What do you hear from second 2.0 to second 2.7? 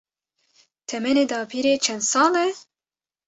sal e?